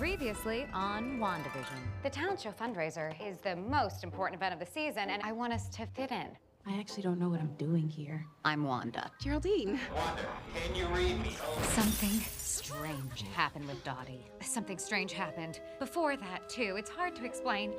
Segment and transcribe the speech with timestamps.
[0.00, 1.78] Previously on WandaVision.
[2.02, 5.52] The talent show fundraiser is the most important event of the season, and I want
[5.52, 6.28] us to fit in.
[6.66, 8.24] I actually don't know what I'm doing here.
[8.42, 9.10] I'm Wanda.
[9.20, 9.78] Geraldine.
[9.94, 10.22] Wanda,
[10.54, 11.36] can you read me?
[11.64, 14.24] Something strange happened with Dottie.
[14.40, 16.76] Something strange happened before that, too.
[16.78, 17.74] It's hard to explain.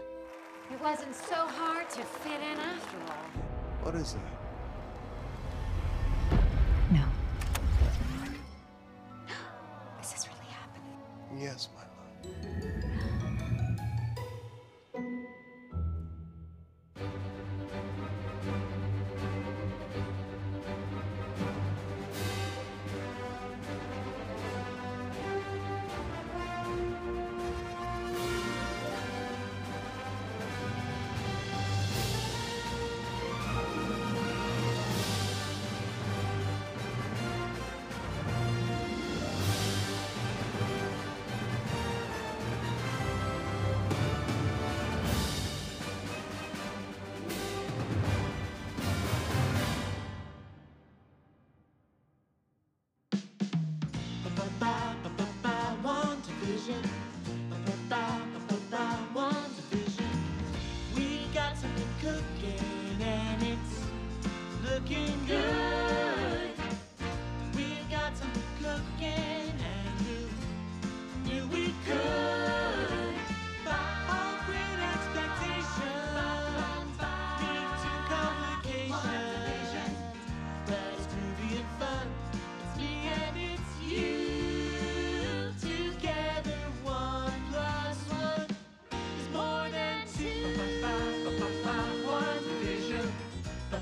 [0.72, 3.26] It wasn't so hard to fit in after all.
[3.82, 4.22] What is that?
[6.92, 7.04] No.
[10.04, 11.00] Is this really happening?
[11.36, 11.81] Yes, my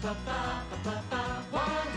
[0.01, 0.15] One
[0.83, 1.88] division.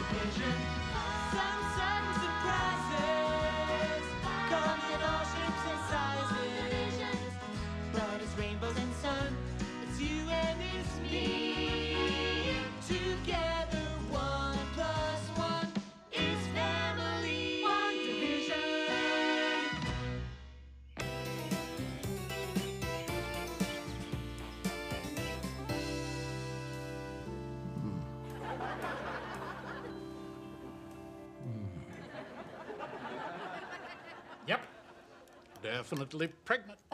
[35.92, 36.78] Definitely pregnant.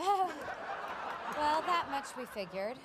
[1.37, 2.79] Well, that much we figured.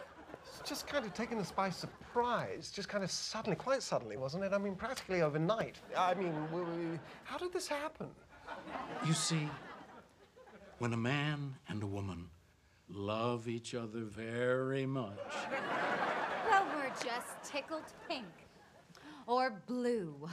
[0.45, 2.69] It's just kind of taken us by surprise.
[2.69, 4.53] Just kind of suddenly, quite suddenly, wasn't it?
[4.53, 5.79] I mean, practically overnight.
[5.97, 8.09] I mean, we, we, how did this happen?
[9.07, 9.49] You see,
[10.77, 12.29] when a man and a woman
[12.89, 15.17] love each other very much,
[16.47, 18.27] Well, we're just tickled pink.
[19.25, 20.29] Or blue.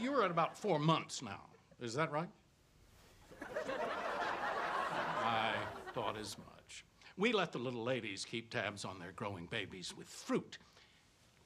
[0.00, 1.40] you're at about four months now.
[1.80, 2.28] Is that right?
[5.88, 6.84] I thought as much.
[7.16, 10.58] We let the little ladies keep tabs on their growing babies with fruit.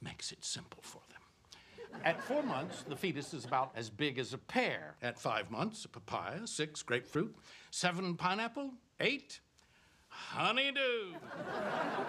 [0.01, 2.01] Makes it simple for them.
[2.03, 4.95] At four months, the fetus is about as big as a pear.
[5.01, 7.35] At five months, a papaya, six grapefruit,
[7.71, 9.39] seven pineapple, eight
[10.09, 11.13] honeydew.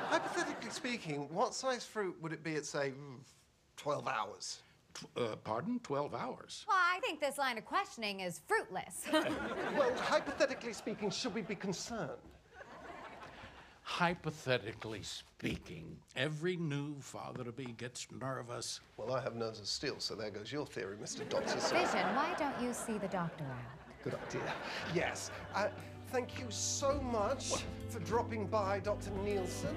[0.08, 3.18] Hypothetically speaking, what size fruit would it be at, say, mm,
[3.76, 4.58] 12 hours?
[4.94, 5.80] Tw- uh, pardon?
[5.82, 6.64] 12 hours.
[6.68, 9.04] Well, I think this line of questioning is fruitless.
[9.76, 12.10] Well, hypothetically speaking, should we be concerned?
[13.82, 18.80] Hypothetically speaking, every new father to be gets nervous.
[18.96, 21.28] Well, I have nerves of steel, so there goes your theory, Mr.
[21.28, 21.56] Doctor.
[21.56, 23.84] Vision, why don't you see the doctor out?
[24.04, 24.52] good idea.
[24.94, 25.30] Yes.
[25.54, 25.68] Uh,
[26.12, 29.10] thank you so much for dropping by, Dr.
[29.24, 29.74] Nielsen.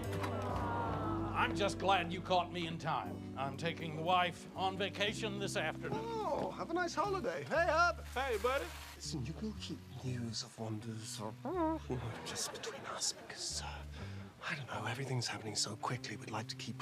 [1.38, 3.16] I'm just glad you caught me in time.
[3.38, 6.00] I'm taking the wife on vacation this afternoon.
[6.04, 7.46] Oh, have a nice holiday.
[7.48, 8.04] Hey, Herb.
[8.16, 8.66] Hey, buddy.
[8.96, 11.32] Listen, you can keep news of Wanda's or,
[11.90, 16.18] you know, just between us because, uh, I don't know, everything's happening so quickly.
[16.18, 16.82] We'd like to keep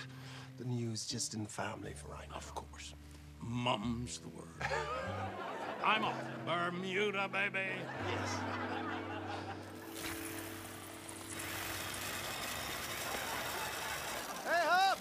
[0.58, 2.38] the news just in the family for right now.
[2.38, 2.94] Of course.
[3.42, 4.48] Mum's the word.
[5.84, 6.16] I'm off.
[6.46, 7.60] Bermuda, baby.
[8.10, 8.40] Yes.
[14.46, 15.00] Hey, Herb!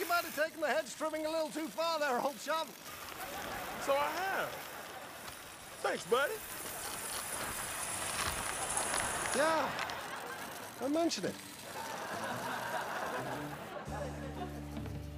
[0.00, 2.66] Think you might have taken the head strumming a little too far there, old chum.
[3.84, 4.48] So I have.
[5.82, 6.32] Thanks, buddy.
[9.36, 9.68] Yeah.
[10.80, 11.34] Don't mention it.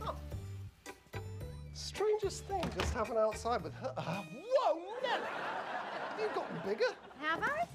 [0.05, 0.17] Oh.
[1.75, 3.94] Strangest thing just happened outside with her.
[3.96, 5.23] Uh, whoa, Nelly!
[6.20, 6.93] You've gotten bigger.
[7.20, 7.69] Have I?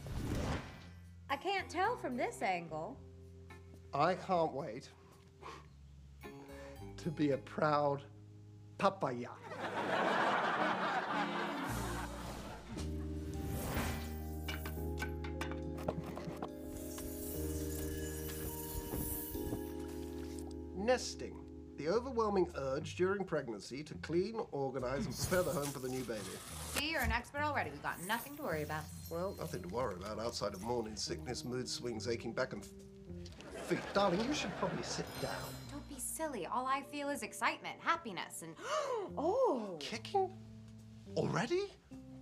[1.30, 2.98] I can't tell from this angle.
[3.94, 4.90] I can't wait
[6.98, 8.02] to be a proud
[8.78, 9.30] papaya.
[20.76, 21.36] Nesting,
[21.78, 26.04] the overwhelming urge during pregnancy to clean, organize, and prepare the home for the new
[26.04, 26.22] baby.
[26.74, 27.72] See, you're an expert already.
[27.72, 28.84] We've got nothing to worry about.
[29.10, 32.66] Well, nothing to worry about outside of morning sickness, mood swings, aching back and
[33.66, 33.80] feet.
[33.94, 35.32] Darling, you should probably sit down.
[36.18, 36.48] Don't be silly.
[36.48, 38.56] All I feel is excitement, happiness, and
[39.18, 40.30] oh, Kicking?
[41.16, 41.64] Already?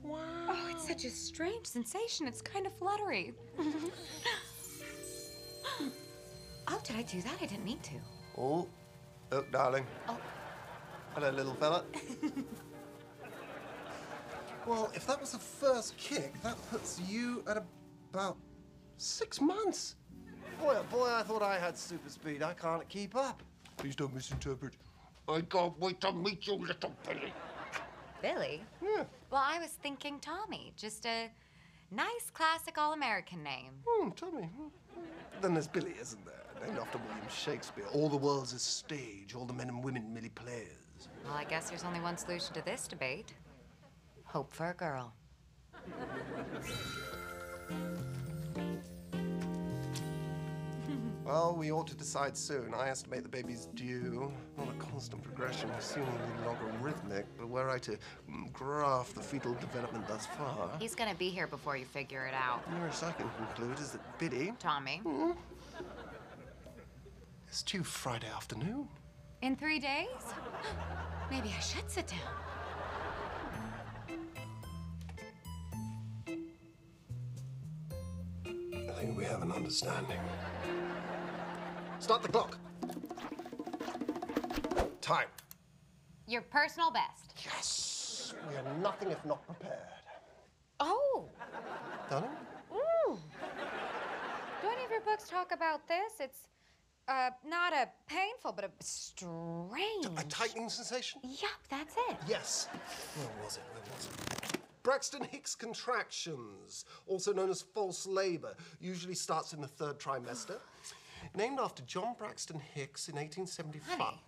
[0.04, 0.20] Wow.
[0.50, 2.28] oh, it's such a strange sensation.
[2.28, 3.34] It's kind of fluttery.
[6.68, 7.34] oh, did I do that?
[7.42, 7.94] I didn't mean to.
[8.38, 8.68] Oh,
[9.32, 9.86] look, darling.
[10.08, 10.20] Oh.
[11.14, 11.84] Hello, little fella.
[14.68, 17.66] well, if that was the first kick, that puts you at
[18.14, 18.38] about
[18.98, 19.96] six months.
[20.62, 22.44] Boy, oh boy, I thought I had super speed.
[22.44, 23.42] I can't keep up.
[23.78, 24.74] Please don't misinterpret.
[25.28, 27.34] I can't wait to meet you, little Billy.
[28.22, 28.64] Billy?
[28.82, 29.04] Yeah.
[29.32, 30.74] Well, I was thinking Tommy.
[30.78, 31.30] Just a
[31.92, 33.74] nice classic all-American name.
[33.88, 34.50] Hmm, Tommy.
[35.42, 36.36] Then there's Billy, isn't there?
[36.66, 37.86] Named after William Shakespeare.
[37.94, 41.10] All the world's a stage, all the men and women merely players.
[41.26, 43.34] Well, I guess there's only one solution to this debate.
[44.26, 45.14] Hope for a girl.
[51.26, 52.72] Well, we ought to decide soon.
[52.76, 56.14] I estimate the baby's due on a constant progression, seemingly
[56.46, 57.98] logarithmic, but were I to
[58.30, 62.36] mm, graph the fetal development thus far, He's gonna be here before you figure it
[62.36, 62.64] out.
[62.70, 64.54] the nearest I can conclude is that Billy.
[64.60, 65.02] Tommy.
[67.52, 68.88] is due Friday afternoon.
[69.42, 70.08] In three days?
[71.32, 72.20] Maybe I should sit down.
[78.90, 80.20] I think we have an understanding.
[82.06, 82.56] Start the clock.
[85.02, 85.26] Time.
[86.28, 87.34] Your personal best.
[87.44, 88.36] Yes.
[88.48, 89.80] We are nothing if not prepared.
[90.80, 91.28] Oh.
[92.08, 92.30] Darling?
[92.72, 93.18] Ooh.
[94.62, 96.14] Do any of your books talk about this?
[96.20, 96.42] It's
[97.08, 100.06] uh, not a painful, but a strange.
[100.06, 101.22] A tightening sensation?
[101.24, 102.18] Yup, that's it.
[102.28, 102.68] Yes.
[103.16, 103.64] Where was it?
[103.74, 104.60] Where was it?
[104.84, 110.60] Braxton Hicks contractions, also known as false labor, usually starts in the third trimester.
[111.36, 114.00] Named after John Braxton Hicks in 1875.
[114.00, 114.22] Honey.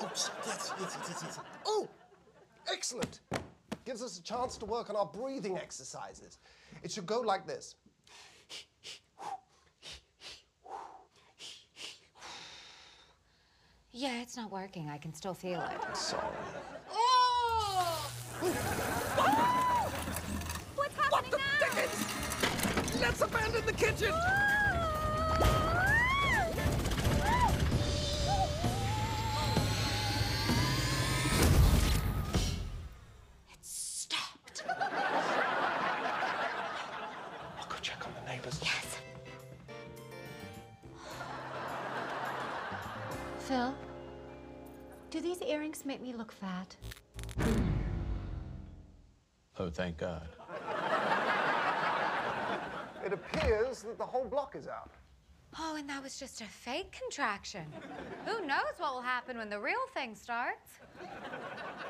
[0.00, 1.38] Oh, so- yes, yes, yes, yes, yes.
[1.66, 1.88] Oh,
[2.72, 3.20] excellent.
[3.84, 6.38] Gives us a chance to work on our breathing exercises.
[6.82, 7.74] It should go like this.
[13.92, 14.88] Yeah, it's not working.
[14.88, 15.96] I can still feel it.
[15.96, 16.22] Sorry.
[16.92, 18.10] Oh!
[20.76, 23.00] What's happening what the now?
[23.00, 24.12] Let's abandon the kitchen!
[24.12, 24.49] Stopped.
[46.40, 46.76] Make fat?
[49.58, 50.28] Oh, thank God.
[53.04, 54.90] It appears that the whole block is out.
[55.58, 57.64] Oh, and that was just a fake contraction.
[58.26, 60.70] Who knows what will happen when the real thing starts?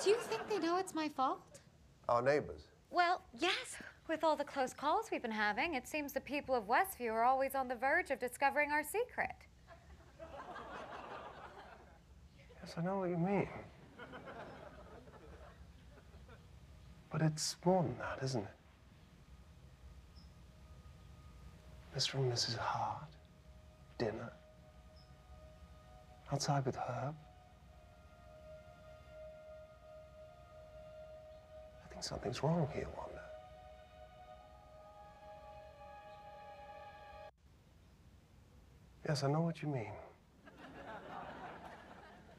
[0.03, 1.61] Do you think they know it's my fault?
[2.09, 2.63] Our neighbors.
[2.91, 3.77] Well, yes.
[4.09, 7.23] With all the close calls we've been having, it seems the people of Westview are
[7.23, 9.37] always on the verge of discovering our secret.
[12.63, 13.49] Yes, I know what you mean.
[17.11, 18.51] But it's more than that, isn't it?
[21.97, 22.15] Mr.
[22.15, 22.57] and Mrs.
[22.57, 23.09] Hart,
[23.99, 24.33] dinner,
[26.33, 27.15] outside with Herb.
[31.85, 33.21] I think something's wrong here, Wanda.
[39.09, 39.93] Yes, I know what you mean.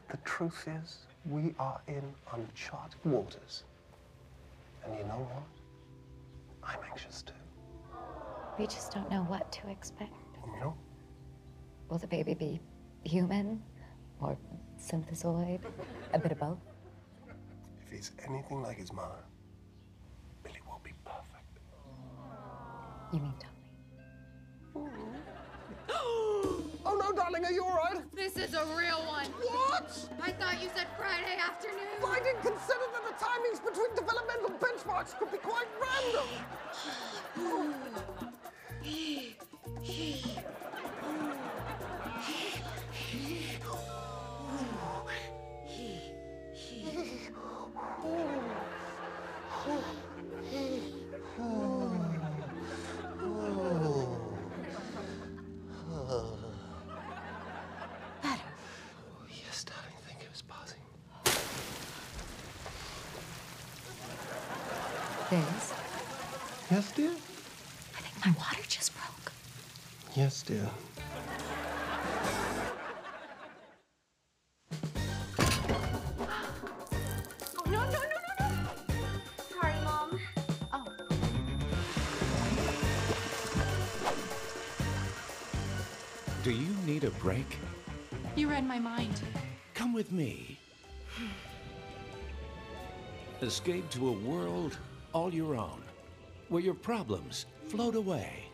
[0.10, 1.00] The truth is,
[1.30, 3.64] we are in uncharted waters.
[4.86, 5.44] And you know what?
[6.64, 7.34] I'm anxious too.
[8.58, 10.14] We just don't know what to expect.
[10.46, 10.76] You know?
[11.90, 12.62] Will the baby be
[13.04, 13.62] human
[14.20, 14.38] or
[14.80, 15.60] synthezoid?
[16.14, 16.58] A bit of both?
[17.86, 19.24] If he's anything like his mother,
[20.44, 21.60] Billy will be perfect.
[23.14, 24.90] You mean Tommy?
[26.84, 28.02] Oh no, darling, are you all right?
[28.16, 29.28] This is a real one.
[29.28, 30.10] What?
[30.20, 31.78] I thought you said Friday afternoon.
[32.04, 36.28] I didn't consider that the timings between developmental benchmarks could be quite random.
[70.54, 70.70] Oh,
[80.74, 80.86] oh.
[86.44, 87.46] Do you need a break?
[88.36, 89.22] You read my mind.
[89.74, 90.60] Come with me.
[93.42, 94.78] Escape to a world
[95.14, 95.82] all your own,
[96.50, 98.51] where your problems float away.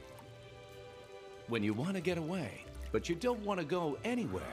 [1.47, 4.43] When you want to get away, but you don't want to go anywhere.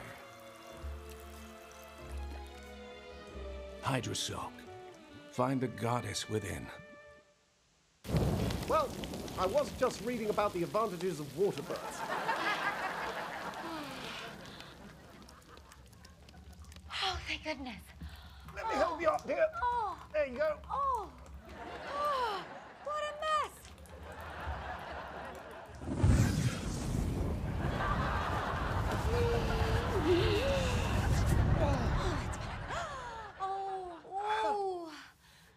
[3.81, 4.51] Hydra Hydrosoak.
[5.31, 6.65] Find the goddess within.
[8.67, 8.89] Well,
[9.37, 11.99] I was just reading about the advantages of water births.
[17.07, 17.83] Oh, thank goodness.
[18.55, 19.45] Let me help you up, dear.
[19.61, 19.97] Oh.
[20.13, 20.55] There you go.
[20.71, 21.09] Oh.
[21.93, 22.43] Oh.
[22.85, 23.51] What a mess.
[31.61, 31.87] Oh,
[32.21, 32.87] that's better.
[33.41, 34.91] Oh, oh.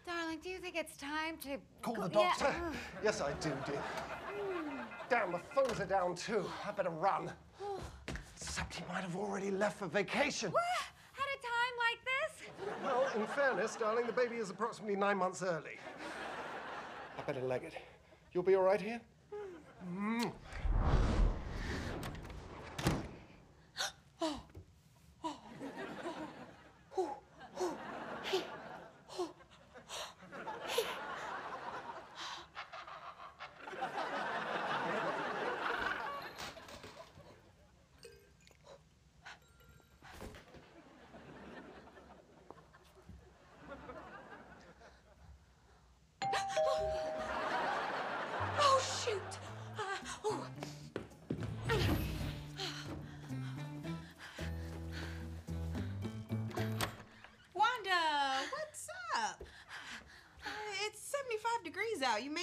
[0.05, 2.45] Darling, do you think it's time to Call the doctor.
[2.45, 2.71] Yeah.
[3.03, 3.83] Yes, I do, dear.
[5.09, 6.45] Damn, the phones are down too.
[6.65, 7.31] I better run.
[8.37, 10.51] Except he might have already left for vacation.
[10.51, 10.63] What?
[11.17, 12.81] At a time like this?
[12.85, 15.77] Well, in fairness, darling, the baby is approximately nine months early.
[17.17, 17.73] I better leg it.
[18.33, 19.01] You'll be all right here?
[19.93, 20.31] Mm.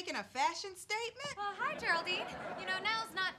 [0.06, 1.34] Making a fashion statement?
[1.36, 2.26] Well, hi, Geraldine.
[2.60, 3.34] You know, now's not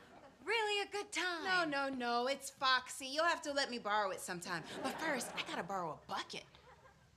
[0.46, 1.70] really a good time.
[1.70, 2.28] No, no, no.
[2.28, 3.06] It's Foxy.
[3.06, 4.64] You'll have to let me borrow it sometime.
[4.84, 6.44] But first, I gotta borrow a bucket.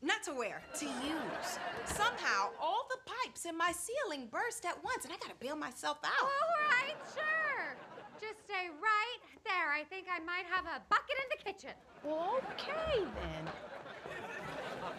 [0.03, 1.51] Not to wear, to use.
[1.85, 5.99] Somehow, all the pipes in my ceiling burst at once, and I gotta bail myself
[6.05, 6.23] out.
[6.23, 7.77] All right, sure.
[8.21, 9.73] Just stay right there.
[9.73, 11.75] I think I might have a bucket in the kitchen.
[12.07, 13.45] Okay, then.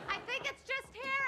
[0.09, 1.25] I think it's just here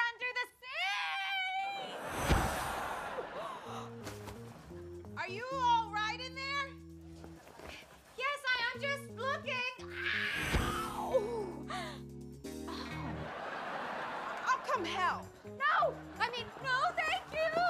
[14.73, 15.23] come help.
[15.45, 17.61] No, I mean, no, thank you.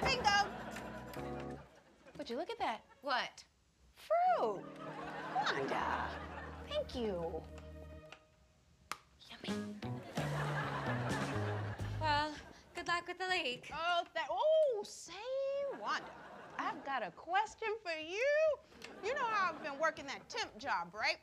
[0.00, 0.48] Bingo!
[2.16, 2.80] Would you look at that?
[3.02, 3.44] What?
[3.96, 4.62] Fruit!
[5.34, 6.08] Wanda!
[6.68, 7.42] Thank you.
[9.28, 9.60] Yummy.
[12.00, 12.30] Well,
[12.76, 13.70] good luck with the leak.
[13.72, 14.28] Oh, that.
[14.30, 15.12] Oh, say,
[15.80, 16.04] Wanda,
[16.56, 18.28] I've got a question for you.
[19.04, 21.16] You know how I've been working that temp job, right?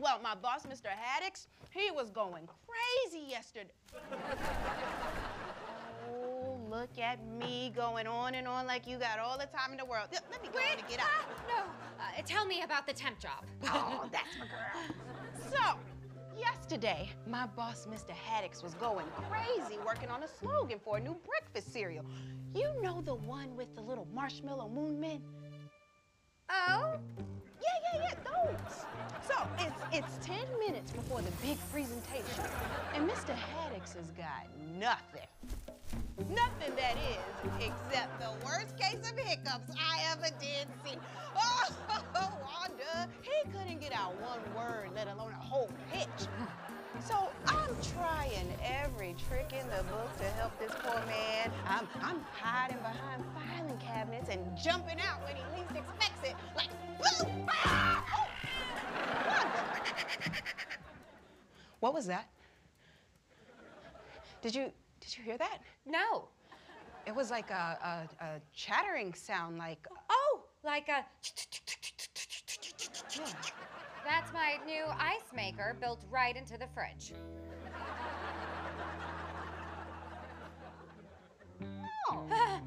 [0.00, 0.86] Well, my boss, Mr.
[0.86, 3.68] Haddix, he was going crazy yesterday.
[6.08, 9.76] Oh, look at me going on and on like you got all the time in
[9.76, 10.08] the world.
[10.30, 11.28] Let me go and get Ah, up.
[11.48, 11.64] no,
[12.02, 13.44] uh, tell me about the temp job.
[13.64, 15.52] Oh, that's my girl.
[15.52, 15.76] So,
[16.40, 18.12] yesterday, my boss, Mr.
[18.12, 22.06] Haddix, was going crazy working on a slogan for a new breakfast cereal.
[22.54, 25.20] You know the one with the little marshmallow moon men?
[26.50, 26.98] Oh?
[27.62, 28.84] Yeah, yeah, yeah, those.
[29.28, 32.44] So it's it's 10 minutes before the big presentation,
[32.94, 33.34] and Mr.
[33.34, 34.46] Haddix has got
[34.78, 35.28] nothing.
[36.28, 40.98] Nothing that is, except the worst case of hiccups I ever did see.
[41.36, 41.68] Oh,
[42.14, 46.28] Wanda, he couldn't get out one word, let alone a whole pitch.
[47.04, 51.50] So I'm trying every trick in the book to help this poor man.
[51.66, 56.70] I'm, I'm hiding behind filing cabinets and jumping out when he least expects it, like
[56.98, 57.46] boom!
[57.48, 58.04] Ah!
[58.14, 58.28] Oh!
[61.80, 62.28] What was that?
[64.42, 65.60] Did you did you hear that?
[65.86, 66.28] No.
[67.06, 71.04] It was like a, a, a chattering sound, like Oh, like a.
[74.04, 77.12] That's my new ice maker built right into the fridge.
[82.10, 82.60] oh, oh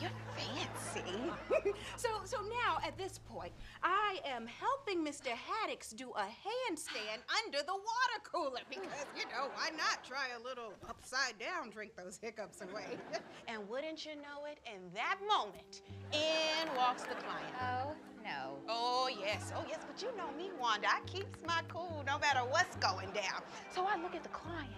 [0.00, 1.32] you're fancy.
[1.96, 5.28] so, so now at this point, I am helping Mr.
[5.28, 10.42] Haddix do a handstand under the water cooler because, you know, why not try a
[10.42, 12.98] little upside down, drink those hiccups away?
[13.48, 17.54] and wouldn't you know it, in that moment, in walks the client.
[17.62, 17.94] Oh,
[18.24, 18.56] no.
[18.68, 19.52] Oh, yes.
[19.54, 19.80] Oh, yes.
[19.86, 20.88] But you know me, Wanda.
[20.88, 23.42] I keeps my cool no matter what's going down.
[23.72, 24.72] So I look at the client.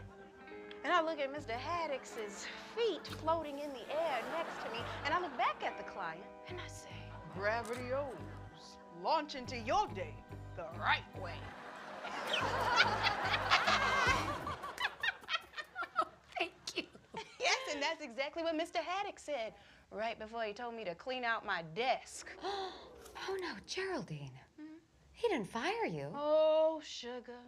[0.84, 1.52] And I look at Mr.
[1.52, 4.78] Haddix's feet floating in the air next to me.
[5.04, 6.90] And I look back at the client and I say,
[7.34, 8.76] Gravity O's.
[9.02, 10.14] Launch into your day
[10.56, 11.34] the right way.
[16.38, 16.84] Thank you.
[17.40, 18.76] yes, and that's exactly what Mr.
[18.76, 19.54] Haddix said
[19.90, 22.28] right before he told me to clean out my desk.
[23.28, 24.30] Oh, no, Geraldine.
[25.12, 26.08] He didn't fire you.
[26.14, 27.40] Oh, sugar.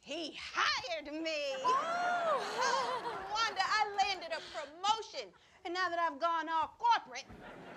[0.00, 1.54] He hired me.
[1.64, 2.40] Oh.
[3.30, 5.28] Wanda, I landed a promotion.
[5.64, 7.26] And now that I've gone all corporate,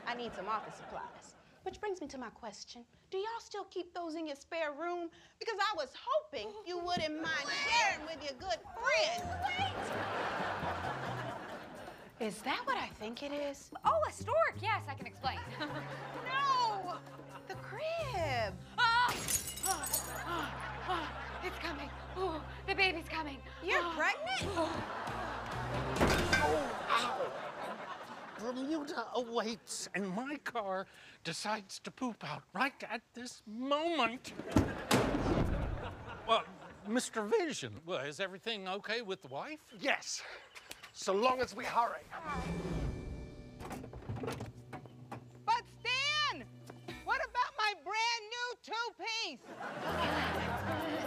[0.07, 1.35] I need some office supplies.
[1.63, 2.85] Which brings me to my question.
[3.11, 5.09] Do y'all still keep those in your spare room?
[5.39, 9.29] Because I was hoping you wouldn't mind sharing with your good friend.
[9.45, 9.73] Wait!
[12.25, 13.71] Is that what I think it is?
[13.83, 14.55] Oh, a stork.
[14.61, 15.39] Yes, I can explain.
[15.59, 16.50] No!
[17.47, 18.53] The crib.
[18.77, 19.13] Ah!
[19.67, 20.53] Ah,
[20.87, 21.11] ah,
[21.43, 21.89] it's coming.
[22.17, 23.37] Oh, the baby's coming.
[23.63, 24.69] You're pregnant?
[28.39, 30.87] Bermuda awaits, and my car
[31.23, 34.33] decides to poop out right at this moment.
[36.27, 36.43] Well,
[36.89, 37.29] Mr.
[37.29, 39.59] Vision, well, is everything okay with the wife?
[39.79, 40.21] Yes,
[40.93, 42.01] so long as we hurry.
[47.83, 49.39] Brand new two-piece?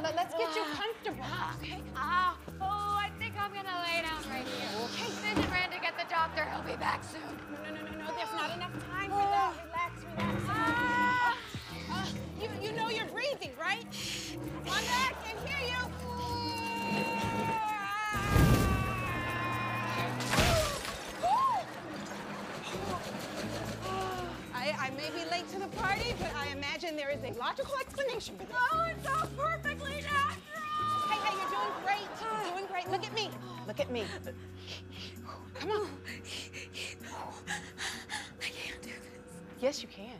[0.03, 1.25] Let- Let's get you comfortable.
[1.63, 1.81] Okay.
[1.97, 4.69] Ah, oh, I think I'm gonna lay down right here.
[4.85, 5.11] Okay.
[5.11, 6.45] Vision ran to get the doctor.
[6.51, 7.23] He'll be back soon.
[7.51, 8.05] No, no, no, no.
[8.05, 8.15] no.
[8.15, 9.55] There's not enough time for that.
[9.65, 10.43] Relax, relax.
[10.49, 11.37] Ah!
[11.91, 12.07] Uh,
[12.41, 13.87] you, you know you're breathing, right?
[14.67, 16.04] Wanda, I can hear you.
[25.55, 28.57] To the party, but I imagine there is a logical explanation for this.
[28.73, 30.41] Oh, it's all perfectly natural.
[31.09, 32.09] Hey, hey, you're doing great.
[32.21, 32.91] You're doing great.
[32.91, 33.31] Look at me.
[33.67, 34.05] Look at me.
[35.55, 35.89] Come on.
[38.41, 39.35] I can't do this.
[39.61, 40.19] Yes, you can.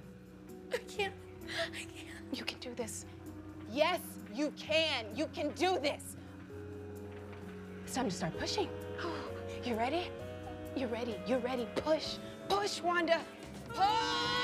[0.73, 1.15] I can't.
[1.49, 2.33] I can't.
[2.33, 3.05] You can do this.
[3.73, 4.01] Yes,
[4.33, 5.07] you can.
[5.17, 6.17] You can do this.
[7.85, 8.69] It's time to start pushing.
[9.03, 9.13] Oh.
[9.65, 10.11] You ready?
[10.77, 11.17] You ready?
[11.27, 11.67] You ready?
[11.77, 12.19] Push.
[12.49, 13.21] Push, Wanda.
[13.69, 14.44] Push!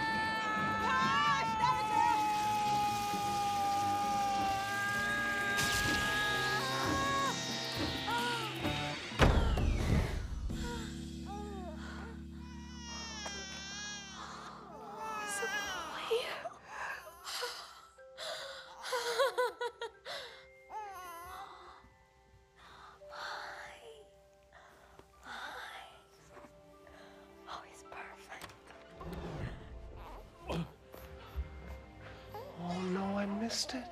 [33.69, 33.83] no, I missed it.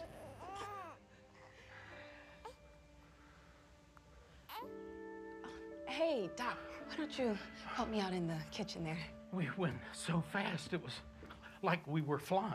[5.85, 8.97] Hey, Doc, why don't you help me out in the kitchen there?
[9.33, 10.93] We went so fast, it was
[11.61, 12.53] like we were flying.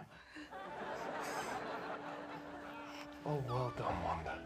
[3.27, 4.39] Oh, well done, Wanda.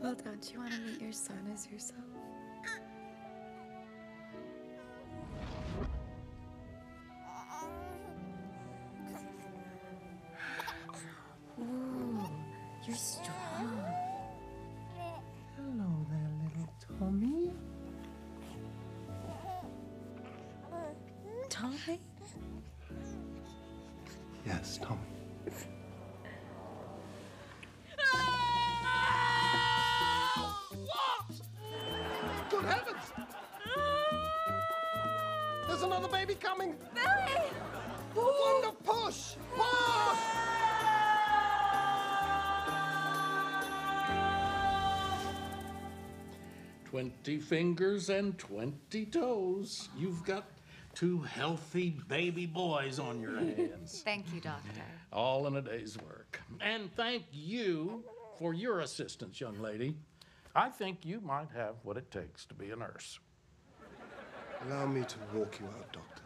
[0.00, 2.00] Well, don't you want to meet your son as yourself?
[47.24, 49.88] 20 fingers and 20 toes.
[49.96, 50.44] You've got
[50.92, 54.02] two healthy baby boys on your hands.
[54.04, 54.82] Thank you, Doctor.
[55.12, 56.40] All in a day's work.
[56.60, 58.02] And thank you
[58.40, 59.94] for your assistance, young lady.
[60.56, 63.20] I think you might have what it takes to be a nurse.
[64.66, 66.22] Allow me to walk you out, Doctor.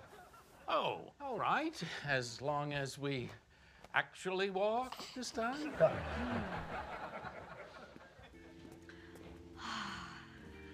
[0.66, 1.78] Oh, all right.
[2.08, 3.28] As long as we
[3.94, 5.72] actually walk this time.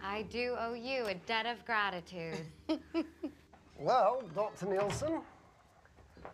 [0.04, 2.46] I do owe you a debt of gratitude.
[3.82, 4.66] Well, Dr.
[4.66, 5.22] Nielsen,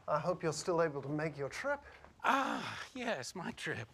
[0.07, 1.81] I hope you're still able to make your trip.
[2.23, 3.89] Ah, yes, my trip.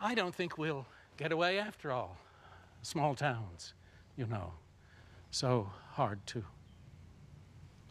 [0.00, 0.86] I don't think we'll
[1.18, 2.16] get away after all.
[2.80, 3.74] Small towns,
[4.16, 4.54] you know,
[5.30, 6.42] so hard to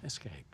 [0.03, 0.52] escape.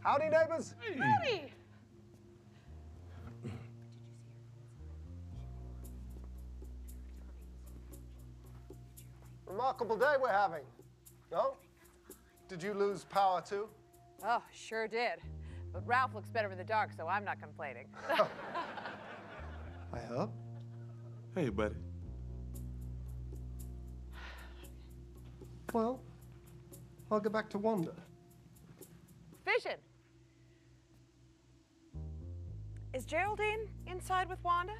[0.00, 0.74] Howdy, neighbors.
[0.98, 1.52] Howdy.
[9.46, 10.62] Remarkable day we're having.
[11.32, 11.54] No?
[12.48, 13.68] Did you lose power too?
[14.24, 15.20] Oh, sure did.
[15.72, 17.86] But Ralph looks better in the dark, so I'm not complaining.
[19.92, 20.32] I hope.
[21.34, 21.74] Hey, buddy.
[25.72, 26.00] Well,
[27.10, 27.92] I'll get back to Wanda.
[29.44, 29.78] Vision.
[32.98, 34.72] Is Geraldine inside with Wanda?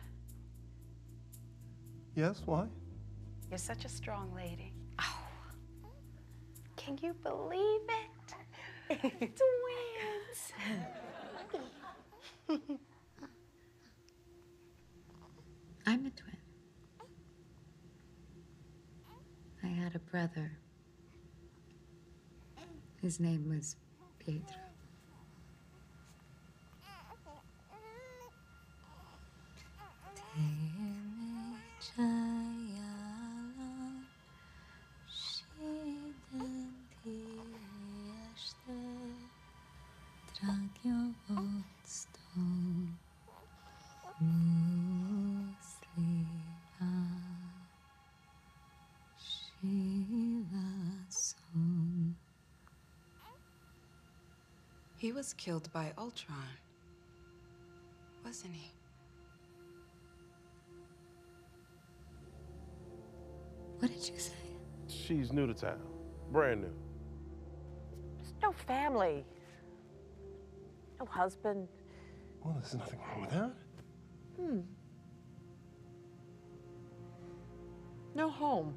[2.17, 2.67] Yes, why?
[3.49, 4.73] You're such a strong lady.
[4.99, 5.21] Oh.
[6.75, 7.83] Can you believe
[8.91, 8.99] it?
[12.49, 12.59] Twins.
[15.87, 16.37] I'm a twin.
[19.63, 20.59] I had a brother.
[23.01, 23.77] His name was
[24.19, 24.68] Pietro.
[54.99, 56.37] He was killed by Ultron,
[58.25, 58.78] wasn't he?
[65.09, 65.81] She's new to town.
[66.33, 66.73] Brand new.
[68.19, 69.25] There's no family.
[71.01, 71.67] No husband.
[72.45, 73.53] Well, there's nothing wrong with that.
[74.39, 74.61] Hmm.
[78.15, 78.75] No home.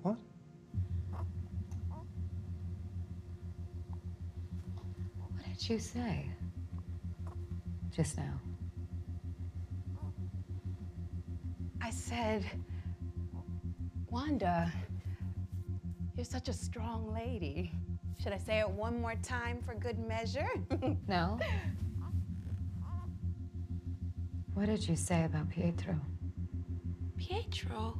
[0.00, 0.16] What?
[5.18, 6.30] What did you say?
[7.94, 8.40] Just now.
[11.82, 12.46] I said,
[14.14, 14.72] Wanda,
[16.14, 17.72] you're such a strong lady.
[18.22, 20.46] Should I say it one more time for good measure?
[21.08, 21.40] No?
[24.54, 25.96] What did you say about Pietro?
[27.18, 27.98] Pietro?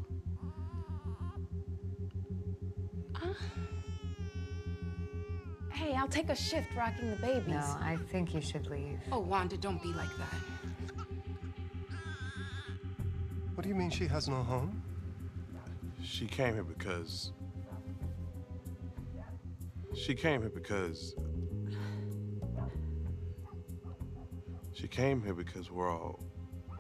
[3.17, 3.35] Uh,
[5.73, 7.49] hey, I'll take a shift rocking the babies.
[7.49, 9.01] No, I think you should leave.
[9.11, 11.05] Oh, Wanda, don't be like that.
[13.57, 14.84] What do you mean she has no home?
[16.15, 17.33] She came here because.
[19.97, 21.17] She came here because.
[24.75, 26.21] She came here because we're all.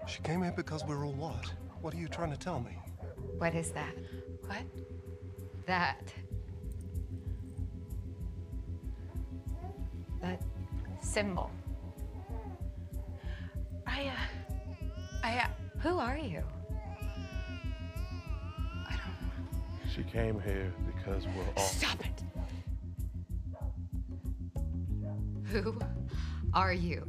[0.06, 1.52] She came here because we're all what?
[1.80, 2.78] What are you trying to tell me?
[3.38, 3.96] What is that?
[4.46, 4.62] What?
[5.66, 6.14] That.
[10.22, 10.42] That
[11.00, 11.50] symbol.
[13.84, 15.24] I, uh.
[15.24, 15.48] I, uh.
[15.80, 16.44] Who are you?
[19.94, 21.62] She came here because we're all.
[21.62, 22.22] Stop it!
[25.52, 25.78] Who
[26.52, 27.06] are you?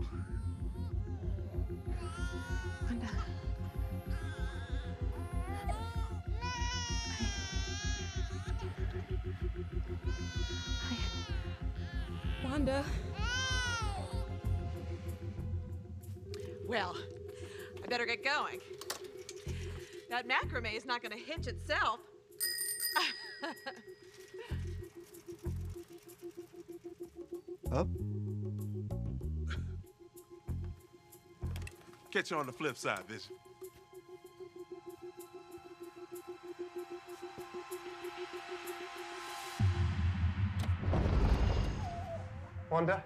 [2.84, 3.08] Wanda.
[10.84, 10.95] I,
[12.43, 12.84] I, Wanda.
[16.67, 16.95] Well,
[17.84, 18.60] I better get going.
[20.12, 22.00] That macrame is not going to hitch itself.
[32.15, 33.36] Catch you on the flip side, Vision.
[42.71, 43.04] Wanda?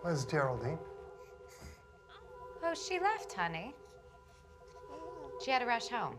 [0.00, 0.76] Where's Geraldine?
[2.64, 3.76] Oh, she left, honey.
[5.44, 6.18] She had to rush home.